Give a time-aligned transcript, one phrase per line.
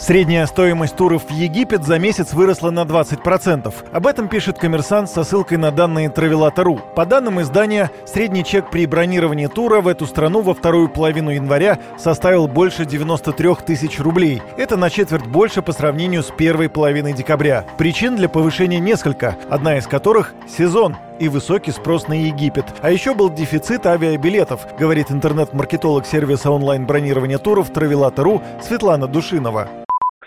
[0.00, 3.72] Средняя стоимость туров в Египет за месяц выросла на 20%.
[3.92, 6.80] Об этом пишет коммерсант со ссылкой на данные Travelata.ru.
[6.96, 11.78] По данным издания, средний чек при бронировании тура в эту страну во вторую половину января
[11.98, 14.40] составил больше 93 тысяч рублей.
[14.56, 17.66] Это на четверть больше по сравнению с первой половиной декабря.
[17.76, 22.64] Причин для повышения несколько, одна из которых– сезон и высокий спрос на Египет.
[22.80, 29.68] А еще был дефицит авиабилетов, говорит интернет-маркетолог сервиса онлайн-бронирования туров Travelata.ru Светлана Душинова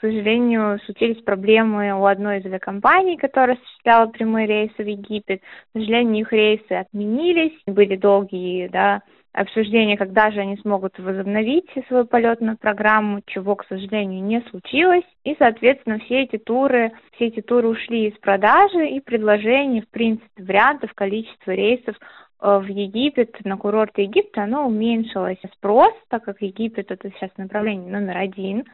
[0.08, 5.42] сожалению, случились проблемы у одной из авиакомпаний, которая осуществляла прямые рейсы в Египет.
[5.42, 9.02] К сожалению, их рейсы отменились, были долгие, да,
[9.34, 15.06] обсуждения, когда же они смогут возобновить свою полетную программу, чего, к сожалению, не случилось.
[15.24, 20.44] И, соответственно, все эти туры, все эти туры ушли из продажи, и предложений, в принципе,
[20.44, 21.96] вариантов, количество рейсов
[22.42, 25.40] э, в Египет, на курорт Египта, оно уменьшилось.
[25.54, 28.66] Спрос, так как Египет это сейчас направление номер один,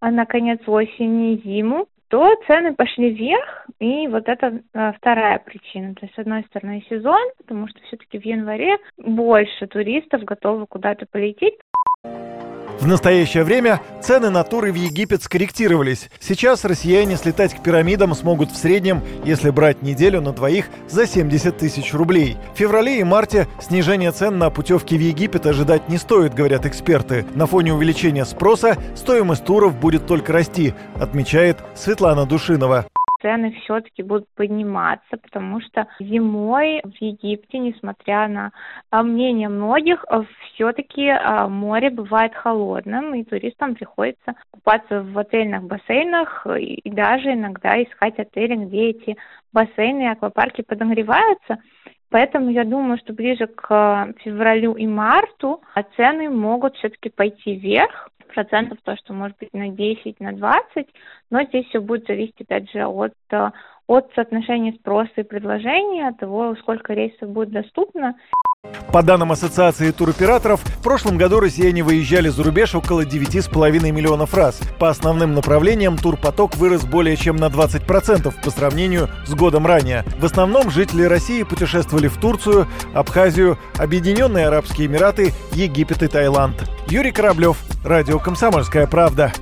[0.00, 5.94] на конец осени и зиму, то цены пошли вверх, и вот это а, вторая причина.
[5.94, 11.06] То есть, с одной стороны, сезон, потому что все-таки в январе больше туристов готовы куда-то
[11.06, 11.54] полететь.
[12.80, 16.08] В настоящее время цены на туры в Египет скорректировались.
[16.18, 21.58] Сейчас россияне слетать к пирамидам смогут в среднем, если брать неделю на двоих, за 70
[21.58, 22.38] тысяч рублей.
[22.54, 27.26] В феврале и марте снижение цен на путевки в Египет ожидать не стоит, говорят эксперты.
[27.34, 32.86] На фоне увеличения спроса стоимость туров будет только расти, отмечает Светлана Душинова
[33.20, 38.52] цены все-таки будут подниматься, потому что зимой в Египте, несмотря на
[38.90, 45.64] а, мнение многих, а, все-таки а, море бывает холодным, и туристам приходится купаться в отельных
[45.64, 49.16] бассейнах и даже иногда искать отели, где эти
[49.52, 51.58] бассейны и аквапарки подогреваются.
[52.10, 55.62] Поэтому я думаю, что ближе к февралю и марту
[55.96, 60.86] цены могут все-таки пойти вверх, процентов, то, что может быть на 10, на 20,
[61.30, 63.50] но здесь все будет зависеть, опять же, от, э,
[63.86, 68.16] от соотношения спроса и предложения, от того, сколько рейсов будет доступно.
[68.92, 74.58] По данным Ассоциации туроператоров, в прошлом году россияне выезжали за рубеж около 9,5 миллионов раз.
[74.80, 80.04] По основным направлениям турпоток вырос более чем на 20% по сравнению с годом ранее.
[80.18, 86.68] В основном жители России путешествовали в Турцию, Абхазию, Объединенные Арабские Эмираты, Египет и Таиланд.
[86.88, 89.32] Юрий Кораблев, Радио «Комсомольская правда».